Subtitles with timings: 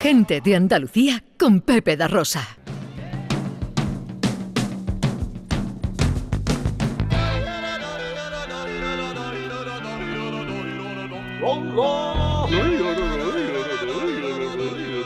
[0.00, 2.46] Gente de Andalucía con Pepe da Rosa.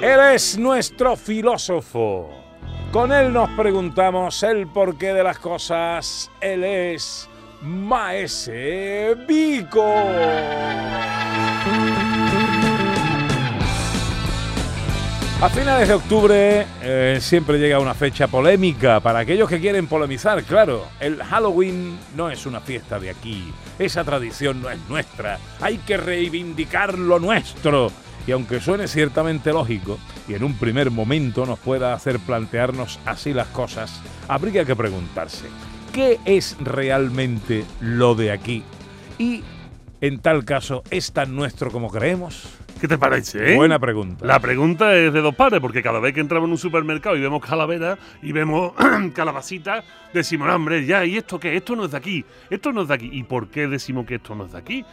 [0.02, 2.28] Él es nuestro filósofo.
[2.92, 6.30] Con él nos preguntamos el porqué de las cosas.
[6.38, 7.30] Él es
[7.62, 10.04] Maese Vico.
[15.42, 20.44] A finales de octubre eh, siempre llega una fecha polémica para aquellos que quieren polemizar,
[20.44, 20.86] claro.
[21.00, 25.96] El Halloween no es una fiesta de aquí, esa tradición no es nuestra, hay que
[25.96, 27.90] reivindicar lo nuestro.
[28.24, 33.32] Y aunque suene ciertamente lógico y en un primer momento nos pueda hacer plantearnos así
[33.32, 35.46] las cosas, habría que preguntarse,
[35.92, 38.62] ¿qué es realmente lo de aquí?
[39.18, 39.42] Y,
[40.00, 42.61] en tal caso, ¿es tan nuestro como creemos?
[42.82, 43.52] ¿Qué te parece?
[43.52, 43.54] Eh?
[43.54, 44.26] Buena pregunta.
[44.26, 47.20] La pregunta es de dos pares, porque cada vez que entramos en un supermercado y
[47.20, 48.72] vemos calaveras y vemos
[49.14, 51.54] calabacitas, decimos, hombre, ya, ¿y esto qué?
[51.54, 53.08] Esto no es de aquí, esto no es de aquí.
[53.12, 54.84] ¿Y por qué decimos que esto no es de aquí?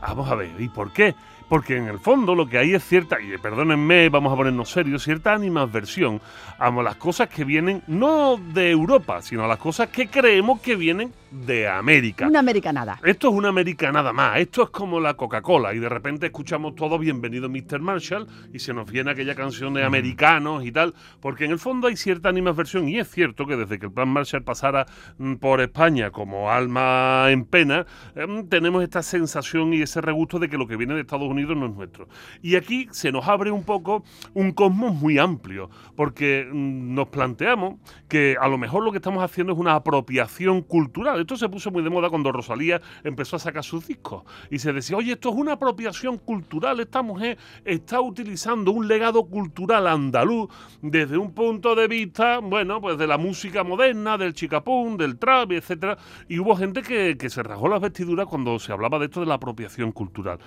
[0.00, 1.14] Vamos a ver, ¿y por qué?
[1.48, 5.02] porque en el fondo lo que hay es cierta, y perdónenme, vamos a ponernos serios,
[5.02, 6.20] cierta animadversión
[6.58, 10.76] a las cosas que vienen no de Europa, sino a las cosas que creemos que
[10.76, 12.26] vienen de América.
[12.26, 12.98] Una americanada.
[13.04, 16.98] Esto es una americanada más, esto es como la Coca-Cola, y de repente escuchamos todo
[16.98, 17.80] Bienvenido Mr.
[17.80, 21.88] Marshall, y se nos viene aquella canción de americanos y tal, porque en el fondo
[21.88, 24.86] hay cierta animadversión, y es cierto que desde que el plan Marshall pasara
[25.18, 30.48] mm, por España como alma en pena, em, tenemos esta sensación y ese regusto de
[30.48, 32.08] que lo que viene de Estados Unidos no es nuestro.
[32.42, 34.04] Y aquí se nos abre un poco
[34.34, 37.76] un cosmos muy amplio, porque mm, nos planteamos
[38.08, 41.17] que a lo mejor lo que estamos haciendo es una apropiación cultural.
[41.20, 44.72] Esto se puso muy de moda cuando Rosalía empezó a sacar sus discos y se
[44.72, 50.48] decía, oye, esto es una apropiación cultural, esta mujer está utilizando un legado cultural andaluz
[50.82, 55.52] desde un punto de vista, bueno, pues de la música moderna, del chicapún, del trap,
[55.52, 59.20] etcétera, y hubo gente que, que se rasgó las vestiduras cuando se hablaba de esto
[59.20, 60.38] de la apropiación cultural.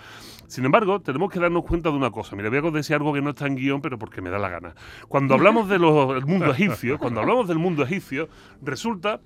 [0.48, 2.36] Sin embargo, tenemos que darnos cuenta de una cosa.
[2.36, 4.50] Mira, voy a decir algo que no está en guion, pero porque me da la
[4.50, 4.76] gana.
[5.08, 8.28] Cuando hablamos del mundo egipcio, cuando hablamos del mundo egipcio,
[8.62, 9.22] resulta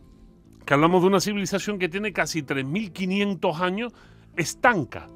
[0.66, 3.94] que hablamos de una civilización que tiene casi 3.500 años
[4.36, 5.08] estanca,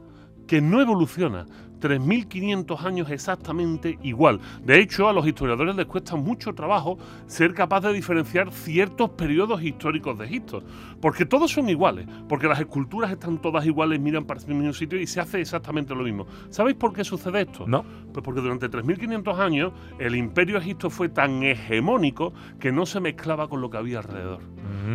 [0.47, 1.45] que no evoluciona.
[1.79, 4.39] 3.500 años exactamente igual.
[4.63, 9.63] De hecho, a los historiadores les cuesta mucho trabajo ser capaz de diferenciar ciertos periodos
[9.63, 10.61] históricos de Egipto,
[11.01, 14.99] porque todos son iguales, porque las esculturas están todas iguales, miran para el mismo sitio
[14.99, 16.27] y se hace exactamente lo mismo.
[16.49, 17.65] ¿Sabéis por qué sucede esto?
[17.65, 17.85] No.
[18.11, 23.47] Pues porque durante 3.500 años el imperio egipto fue tan hegemónico que no se mezclaba
[23.47, 24.41] con lo que había alrededor.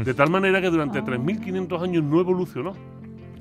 [0.05, 2.75] De tal manera que durante 3.500 años no evolucionó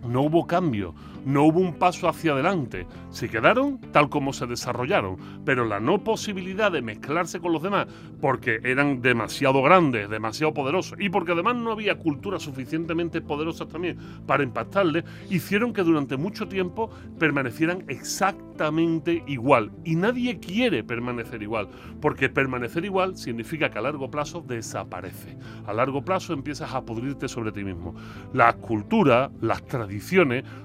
[0.05, 0.93] no hubo cambio,
[1.25, 2.85] no hubo un paso hacia adelante.
[3.09, 7.87] Se quedaron tal como se desarrollaron, pero la no posibilidad de mezclarse con los demás,
[8.21, 13.97] porque eran demasiado grandes, demasiado poderosos, y porque además no había culturas suficientemente poderosas también
[14.25, 16.89] para impactarles, hicieron que durante mucho tiempo
[17.19, 19.71] permanecieran exactamente igual.
[19.83, 21.67] Y nadie quiere permanecer igual,
[22.01, 25.37] porque permanecer igual significa que a largo plazo desaparece.
[25.65, 27.95] A largo plazo empiezas a pudrirte sobre ti mismo.
[28.33, 29.92] Las culturas, las tradiciones,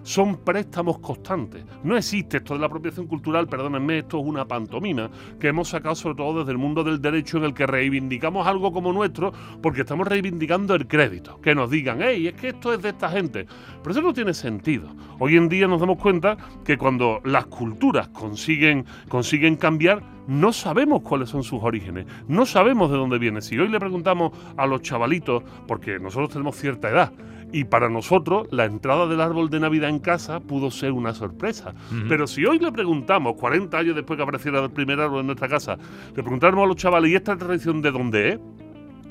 [0.02, 1.64] son préstamos constantes.
[1.82, 5.94] No existe esto de la apropiación cultural, perdónenme, esto es una pantomima que hemos sacado
[5.94, 9.82] sobre todo desde el mundo del derecho en el que reivindicamos algo como nuestro porque
[9.82, 11.40] estamos reivindicando el crédito.
[11.40, 13.46] Que nos digan, hey, es que esto es de esta gente.
[13.82, 14.88] Pero eso no tiene sentido.
[15.18, 21.00] Hoy en día nos damos cuenta que cuando las culturas consiguen, consiguen cambiar, no sabemos
[21.02, 23.40] cuáles son sus orígenes, no sabemos de dónde viene.
[23.40, 27.12] Si hoy le preguntamos a los chavalitos, porque nosotros tenemos cierta edad,
[27.52, 31.74] y para nosotros la entrada del árbol de Navidad en casa pudo ser una sorpresa.
[32.08, 35.48] Pero si hoy le preguntamos, 40 años después que apareciera el primer árbol en nuestra
[35.48, 35.76] casa,
[36.14, 38.38] le preguntáramos a los chavales, ¿y esta tradición de dónde es?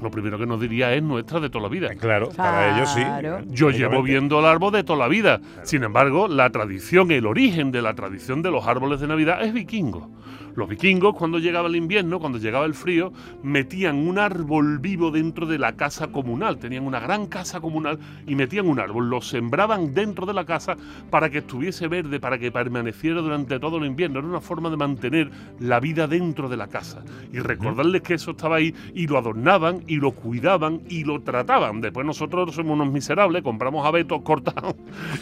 [0.02, 1.90] Lo primero que nos diría es nuestra de toda la vida.
[1.96, 3.02] Claro, para ellos sí.
[3.48, 5.42] Yo llevo viendo el árbol de toda la vida.
[5.64, 9.54] Sin embargo, la tradición, el origen de la tradición de los árboles de Navidad es
[9.54, 10.12] vikingo.
[10.56, 13.12] Los vikingos, cuando llegaba el invierno, cuando llegaba el frío,
[13.44, 16.58] metían un árbol vivo dentro de la casa comunal.
[16.58, 19.10] Tenían una gran casa comunal y metían un árbol.
[19.10, 20.76] Lo sembraban dentro de la casa
[21.10, 24.20] para que estuviese verde, para que permaneciera durante todo el invierno.
[24.20, 27.04] Era una forma de mantener la vida dentro de la casa.
[27.32, 31.82] Y recordarles que eso estaba ahí y lo adornaban y lo cuidaban y lo trataban.
[31.82, 34.76] Después nosotros somos unos miserables, compramos abetos cortados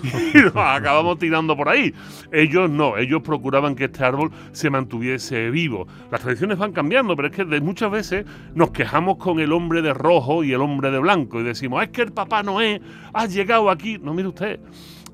[0.33, 1.93] y nos acabamos tirando por ahí.
[2.31, 4.69] Ellos no, ellos procuraban que este árbol se
[5.05, 5.87] mantuviese vivo.
[6.11, 9.93] Las tradiciones van cambiando, pero es que muchas veces nos quejamos con el hombre de
[9.93, 12.81] rojo y el hombre de blanco y decimos, es que el Papá Noé
[13.13, 13.97] ha llegado aquí.
[13.99, 14.59] No, mire usted,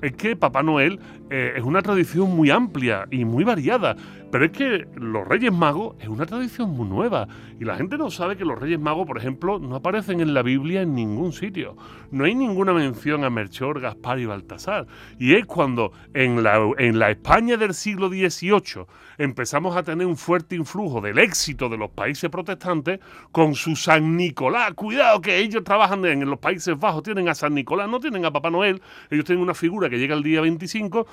[0.02, 1.00] es que Papá Noel
[1.30, 3.96] eh, es una tradición muy amplia y muy variada.
[4.30, 7.28] Pero es que los Reyes Magos es una tradición muy nueva.
[7.60, 10.42] Y la gente no sabe que los Reyes Magos, por ejemplo, no aparecen en la
[10.42, 11.76] Biblia en ningún sitio.
[12.10, 14.86] No hay ninguna mención a Melchor, Gaspar y Baltasar.
[15.18, 18.86] Y es cuando en la, en la España del siglo XVIII
[19.18, 23.00] empezamos a tener un fuerte influjo del éxito de los países protestantes
[23.30, 24.72] con su San Nicolás.
[24.74, 28.32] Cuidado que ellos trabajan en, los Países Bajos, tienen a San Nicolás, no tienen a
[28.32, 28.80] Papá Noel.
[29.10, 31.06] Ellos tienen una figura que llega el día 25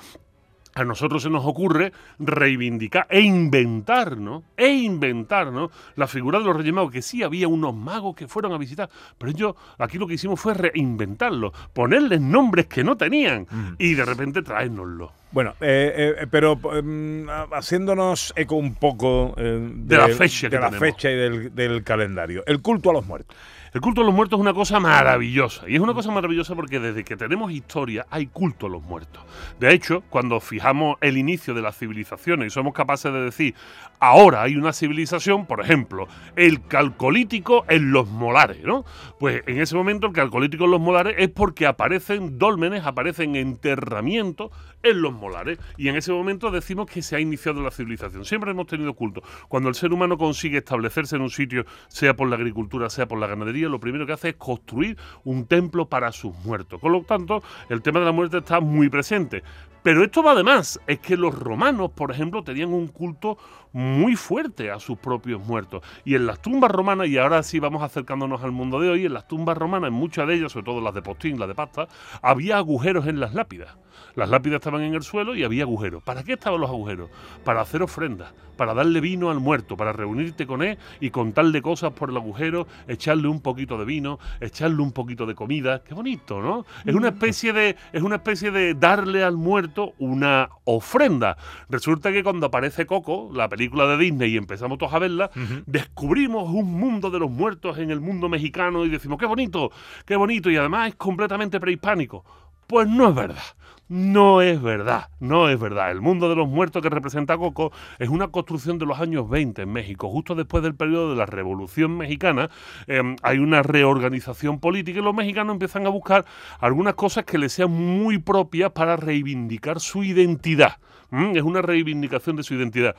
[0.74, 6.72] a nosotros se nos ocurre reivindicar e inventarnos, e inventarnos la figura de los Reyes
[6.72, 8.88] Magos, que sí había unos magos que fueron a visitar,
[9.18, 13.46] pero ellos aquí lo que hicimos fue reinventarlo, ponerles nombres que no tenían
[13.78, 15.12] y de repente traérnoslo.
[15.32, 20.72] Bueno, eh, eh, pero mm, haciéndonos eco un poco eh, de, la fecha, de la
[20.72, 23.36] fecha y del, del calendario, el culto a los muertos.
[23.72, 25.68] El culto a los muertos es una cosa maravillosa.
[25.68, 29.22] Y es una cosa maravillosa porque desde que tenemos historia hay culto a los muertos.
[29.60, 33.54] De hecho, cuando fijamos el inicio de las civilizaciones y somos capaces de decir,
[34.00, 38.84] ahora hay una civilización, por ejemplo, el calcolítico en los molares, ¿no?
[39.20, 44.50] Pues en ese momento el calcolítico en los molares es porque aparecen dólmenes, aparecen enterramientos
[44.82, 45.60] en los molares.
[45.76, 48.24] Y en ese momento decimos que se ha iniciado la civilización.
[48.24, 49.22] Siempre hemos tenido culto.
[49.48, 53.20] Cuando el ser humano consigue establecerse en un sitio, sea por la agricultura, sea por
[53.20, 56.80] la ganadería, lo primero que hace es construir un templo para sus muertos.
[56.80, 59.42] Con lo tanto, el tema de la muerte está muy presente.
[59.82, 63.38] Pero esto va de más, es que los romanos, por ejemplo, tenían un culto
[63.72, 65.82] muy fuerte a sus propios muertos.
[66.04, 69.14] Y en las tumbas romanas, y ahora sí vamos acercándonos al mundo de hoy, en
[69.14, 71.88] las tumbas romanas, en muchas de ellas, sobre todo las de Postín, las de Pasta,
[72.20, 73.74] había agujeros en las lápidas.
[74.14, 76.02] Las lápidas estaban en el suelo y había agujeros.
[76.02, 77.10] ¿Para qué estaban los agujeros?
[77.44, 81.92] Para hacer ofrendas, para darle vino al muerto, para reunirte con él y contarle cosas
[81.92, 85.82] por el agujero, echarle un poquito de vino, echarle un poquito de comida.
[85.82, 86.66] Qué bonito, ¿no?
[86.84, 91.36] Es una especie de, es una especie de darle al muerto una ofrenda.
[91.68, 95.30] Resulta que cuando aparece Coco, la película de Disney, y empezamos todos a verla,
[95.66, 99.70] descubrimos un mundo de los muertos en el mundo mexicano y decimos, qué bonito,
[100.04, 102.24] qué bonito, y además es completamente prehispánico.
[102.70, 103.42] Pues no es verdad.
[103.88, 105.90] No es verdad, no es verdad.
[105.90, 109.62] El mundo de los muertos que representa Coco es una construcción de los años 20
[109.62, 110.08] en México.
[110.08, 112.48] Justo después del periodo de la Revolución Mexicana
[112.86, 116.24] em, hay una reorganización política y los mexicanos empiezan a buscar
[116.60, 120.76] algunas cosas que les sean muy propias para reivindicar su identidad.
[121.10, 121.36] ¿Mm?
[121.36, 122.94] Es una reivindicación de su identidad.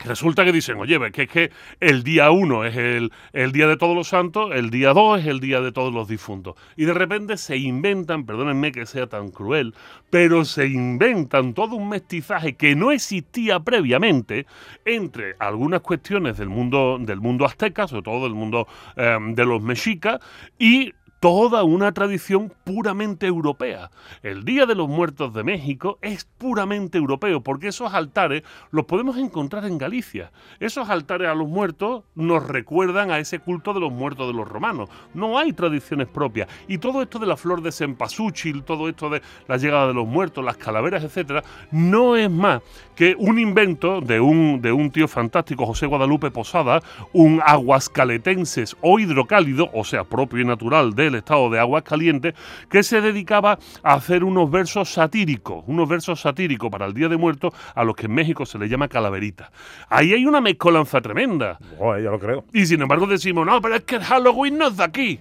[0.00, 1.50] Resulta que dicen, oye, que es que
[1.80, 5.26] el día uno es el, el, día de todos los santos, el día dos es
[5.26, 6.56] el día de todos los difuntos.
[6.76, 9.74] Y de repente se inventan, perdónenme que sea tan cruel,
[10.10, 14.46] pero se inventan todo un mestizaje que no existía previamente
[14.84, 18.66] entre algunas cuestiones del mundo, del mundo azteca, sobre todo del mundo
[18.96, 20.20] eh, de los mexicas,
[20.58, 20.92] y
[21.24, 23.90] toda una tradición puramente europea.
[24.22, 29.16] El Día de los Muertos de México es puramente europeo, porque esos altares los podemos
[29.16, 30.32] encontrar en Galicia.
[30.60, 34.46] Esos altares a los muertos nos recuerdan a ese culto de los muertos de los
[34.46, 34.90] romanos.
[35.14, 36.46] No hay tradiciones propias.
[36.68, 40.06] Y todo esto de la flor de cempasúchil, todo esto de la llegada de los
[40.06, 42.60] muertos, las calaveras, etcétera, no es más
[42.96, 46.82] que un invento de un, de un tío fantástico, José Guadalupe Posada,
[47.14, 52.34] un aguascaletenses o hidrocálido, o sea, propio y natural del estado de aguas calientes,
[52.68, 57.16] que se dedicaba a hacer unos versos satíricos, unos versos satíricos para el Día de
[57.16, 59.50] Muertos, a los que en México se le llama calaverita.
[59.88, 61.58] Ahí hay una mezcolanza tremenda.
[61.78, 62.44] Oh, ya lo creo.
[62.52, 65.20] Y sin embargo decimos, no, pero es que el Halloween no es de aquí.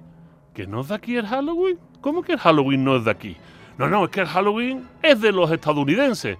[0.53, 1.79] ¿Que no es de aquí el Halloween?
[2.01, 3.37] ¿Cómo que el Halloween no es de aquí?
[3.77, 6.37] No, no, es que el Halloween es de los estadounidenses.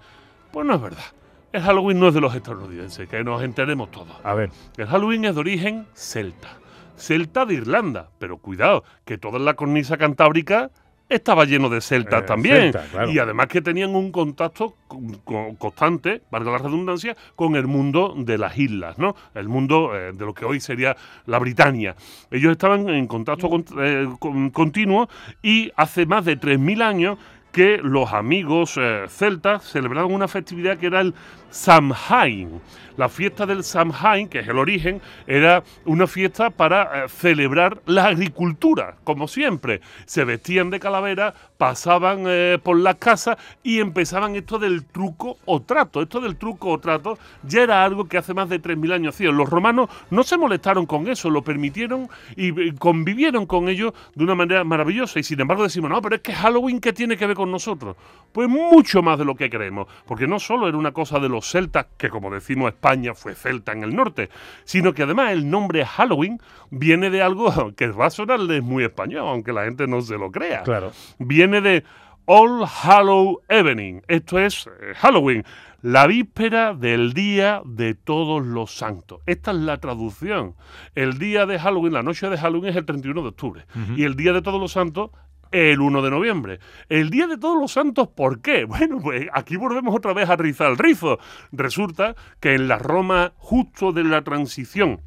[0.52, 1.06] Pues no es verdad.
[1.52, 4.16] El Halloween no es de los estadounidenses, que nos enteremos todos.
[4.24, 4.52] A ver.
[4.78, 6.63] El Halloween es de origen celta
[7.04, 8.10] celta de Irlanda.
[8.20, 10.72] Pero cuidado, que toda la cornisa cantábrica
[11.10, 12.56] estaba lleno de celtas Eh, también.
[12.72, 13.12] celta, claro.
[13.12, 18.16] Y además que tenían un contacto con- con- constante, valga la redundancia, con el mundo
[18.18, 19.16] de las islas, ¿no?
[19.36, 20.96] El mundo eh, de lo que hoy sería
[21.28, 21.96] la Britania.
[22.32, 25.08] Ellos estaban en contacto con- eh, con- continuo
[25.44, 27.20] y hace más de 3.000 años
[27.54, 31.14] que los amigos eh, celtas celebraban una festividad que era el
[31.52, 32.60] Samhain.
[32.98, 38.08] La fiesta del Samhain, que es el origen, era una fiesta para eh, celebrar la
[38.08, 39.82] agricultura, como siempre.
[40.06, 45.62] Se vestían de calavera, pasaban eh, por las casas y empezaban esto del truco o
[45.62, 46.02] trato.
[46.02, 49.38] Esto del truco o trato ya era algo que hace más de 3.000 años hacían.
[49.38, 54.36] Los romanos no se molestaron con eso, lo permitieron y convivieron con ello de una
[54.36, 55.20] manera maravillosa.
[55.20, 57.96] Y sin embargo decimos, no, pero es que Halloween, ¿qué tiene que ver con nosotros?
[58.32, 59.88] Pues mucho más de lo que creemos.
[60.06, 63.72] Porque no solo era una cosa de los celtas, que como decimos España fue celta
[63.74, 64.30] en el norte,
[64.64, 66.40] sino que además el nombre Halloween
[66.72, 70.32] viene de algo que va a sonarles muy español, aunque la gente no se lo
[70.32, 70.92] crea Claro.
[71.20, 71.84] viene de
[72.26, 74.02] All Hallow Evening.
[74.08, 75.44] Esto es eh, Halloween,
[75.82, 79.20] la víspera del Día de Todos los Santos.
[79.26, 80.56] Esta es la traducción.
[80.96, 83.66] El día de Halloween, la noche de Halloween es el 31 de octubre.
[83.98, 85.12] Y el Día de Todos los Santos
[85.54, 86.60] el 1 de noviembre.
[86.90, 88.66] El Día de Todos los Santos, ¿por qué?
[88.74, 91.20] Bueno, pues aquí volvemos otra vez a rizar el rizo.
[91.52, 95.02] Resulta que en la Roma justo de la transición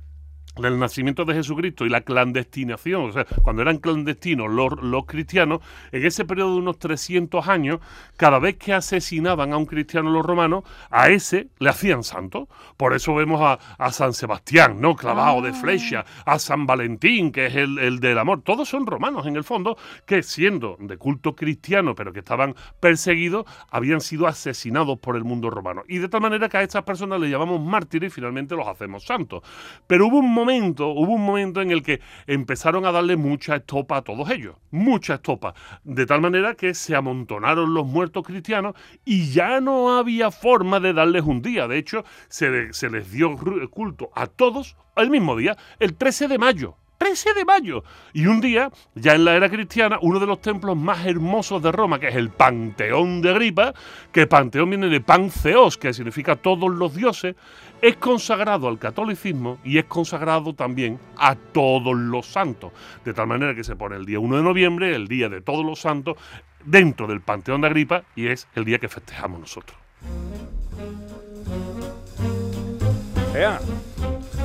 [0.57, 5.61] del nacimiento de Jesucristo y la clandestinación, o sea, cuando eran clandestinos los, los, cristianos,
[5.93, 7.81] en ese periodo de unos 300 años,
[8.17, 12.49] cada vez que asesinaban a un cristiano los romanos, a ese le hacían santo.
[12.77, 14.97] Por eso vemos a, a San Sebastián, ¿no?
[14.97, 15.55] Clavado de ah.
[15.55, 18.43] flecha, a San Valentín, que es el, el, del amor.
[18.43, 23.45] Todos son romanos, en el fondo, que siendo de culto cristiano, pero que estaban perseguidos,
[23.71, 25.83] habían sido asesinados por el mundo romano.
[25.89, 29.05] Y de tal manera que a estas personas le llamamos mártires y finalmente los hacemos
[29.05, 29.43] santos.
[29.87, 33.99] Pero hubo un momento hubo un momento en el que empezaron a darle mucha estopa
[33.99, 38.75] a todos ellos, mucha estopa, de tal manera que se amontonaron los muertos cristianos
[39.05, 41.69] y ya no había forma de darles un día.
[41.69, 42.51] De hecho, se,
[42.91, 43.37] les dio
[43.71, 46.77] culto a todos el mismo día, el 13 de mayo.
[46.99, 47.85] 13 de mayo.
[48.13, 51.73] Y un día, ya en la era cristiana, uno de los templos más hermosos de
[51.73, 53.75] Roma, que es el Panteón de Agripa,
[54.13, 57.37] que Panteón viene de Panceos, que significa todos los dioses,
[57.83, 62.73] es consagrado al catolicismo y es consagrado también a todos los santos.
[63.05, 65.65] De tal manera que se pone el día 1 de noviembre, el día de todos
[65.65, 66.17] los santos,
[66.65, 69.79] dentro del Panteón de Agripa y es el día que festejamos nosotros.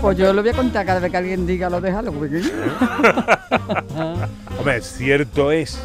[0.01, 2.35] Pues yo lo voy a contar cada vez que alguien diga lo de Halloween.
[2.35, 2.41] ¿eh?
[4.57, 5.81] Hombre, cierto es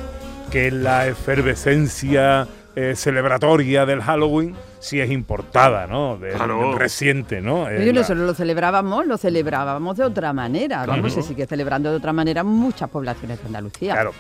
[0.51, 6.19] que la efervescencia eh, celebratoria del Halloween sí es importada, ¿no?
[6.19, 6.37] De,
[6.77, 7.73] reciente, ¿no?
[7.73, 10.85] Yo no solo lo celebrábamos, lo celebrábamos de otra manera.
[10.85, 13.95] Vamos, se sigue celebrando de otra manera muchas poblaciones de Andalucía.
[13.95, 14.13] Claro,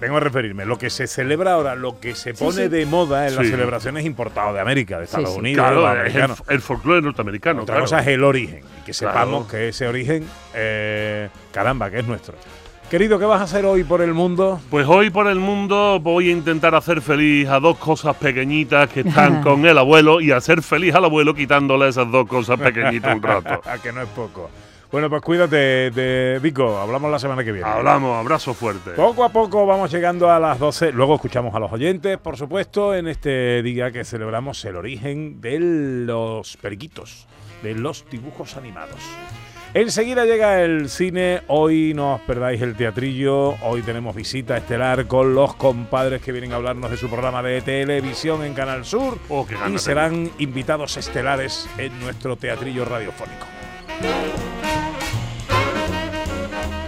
[0.00, 0.64] vengo a referirme.
[0.64, 4.52] Lo que se celebra ahora, lo que se pone de moda en las celebraciones importado
[4.52, 6.16] de América, de Estados Unidos, claro, es
[6.48, 7.62] el, folclore norteamericano.
[7.62, 12.06] Otra cosa es el origen, y que sepamos que ese origen, eh, caramba, que es
[12.06, 12.34] nuestro.
[12.92, 14.60] Querido, ¿qué vas a hacer hoy por el mundo?
[14.68, 19.00] Pues hoy por el mundo voy a intentar hacer feliz a dos cosas pequeñitas que
[19.00, 23.22] están con el abuelo y hacer feliz al abuelo quitándole esas dos cosas pequeñitas un
[23.22, 23.62] rato.
[23.66, 24.50] a que no es poco.
[24.90, 27.66] Bueno, pues cuídate de Vico, hablamos la semana que viene.
[27.66, 28.90] Hablamos, abrazo fuerte.
[28.90, 32.94] Poco a poco vamos llegando a las 12, luego escuchamos a los oyentes, por supuesto,
[32.94, 37.26] en este día que celebramos el origen de los periquitos,
[37.62, 39.00] de los dibujos animados.
[39.74, 45.34] Enseguida llega el cine, hoy no os perdáis el teatrillo, hoy tenemos visita estelar con
[45.34, 49.46] los compadres que vienen a hablarnos de su programa de televisión en Canal Sur oh,
[49.72, 53.46] y serán invitados estelares en nuestro teatrillo radiofónico.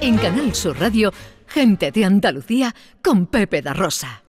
[0.03, 1.11] En Canal Sur Radio,
[1.47, 4.21] gente de Andalucía con Pepe da Rosa.